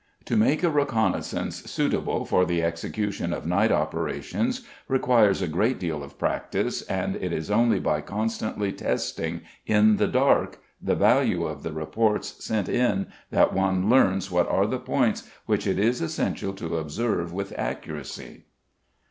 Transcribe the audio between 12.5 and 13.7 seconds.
in that